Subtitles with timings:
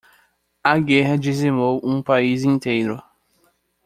[0.65, 2.99] A guerra dizimou um país inteiro